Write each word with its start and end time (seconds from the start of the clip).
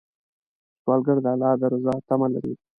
سوالګر 0.81 1.17
د 1.25 1.27
الله 1.33 1.51
د 1.61 1.63
رضا 1.73 1.93
تمه 2.07 2.27
لري 2.33 2.53